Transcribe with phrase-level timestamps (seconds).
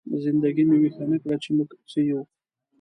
[0.23, 2.19] زنده ګي مو ويښه نه کړه، چې موږ څه يو؟!